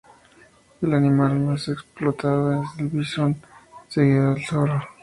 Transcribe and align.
El 0.81 0.95
animal 0.95 1.39
más 1.41 1.67
explotado 1.67 2.63
es 2.63 2.69
el 2.79 2.87
visón, 2.87 3.39
seguido 3.87 4.33
del 4.33 4.43
zorro. 4.43 4.81